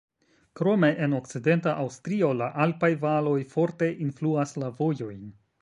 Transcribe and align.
Krome 0.59 0.87
en 1.07 1.13
okcidenta 1.17 1.75
Aŭstrio 1.83 2.31
la 2.39 2.49
alpaj 2.67 2.91
valoj 3.07 3.37
forte 3.55 3.93
influas 4.09 4.57
la 4.65 4.77
vojojn. 4.83 5.25